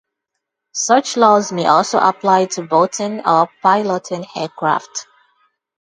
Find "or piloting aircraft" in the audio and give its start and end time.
3.23-5.05